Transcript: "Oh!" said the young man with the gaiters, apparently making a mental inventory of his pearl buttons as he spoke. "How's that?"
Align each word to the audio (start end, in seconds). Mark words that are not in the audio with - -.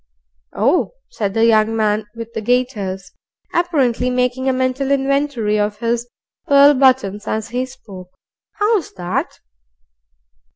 "Oh!" 0.55 0.93
said 1.11 1.35
the 1.35 1.45
young 1.45 1.75
man 1.75 2.07
with 2.15 2.33
the 2.33 2.41
gaiters, 2.41 3.11
apparently 3.53 4.09
making 4.09 4.49
a 4.49 4.51
mental 4.51 4.89
inventory 4.89 5.59
of 5.59 5.77
his 5.77 6.09
pearl 6.47 6.73
buttons 6.73 7.27
as 7.27 7.49
he 7.49 7.67
spoke. 7.67 8.09
"How's 8.55 8.91
that?" 8.93 9.41